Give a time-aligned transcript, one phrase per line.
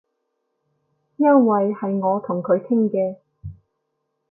[1.17, 3.17] 因爲係我同佢傾嘅